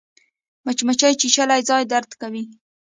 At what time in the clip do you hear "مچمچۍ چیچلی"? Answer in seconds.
0.65-1.61